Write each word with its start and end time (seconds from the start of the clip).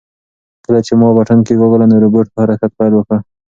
کله 0.65 0.79
چې 0.85 0.93
ما 0.99 1.07
بټن 1.17 1.39
کېکاږله 1.47 1.85
نو 1.91 1.95
روبوټ 2.03 2.27
په 2.31 2.39
حرکت 2.43 2.71
پیل 2.79 2.93
وکړ. 2.95 3.17